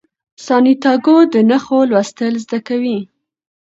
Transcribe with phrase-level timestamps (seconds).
[0.45, 2.97] سانتیاګو د نښو لوستل زده کوي.